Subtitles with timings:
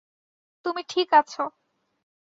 [0.65, 1.43] তুমি ঠিক আছো।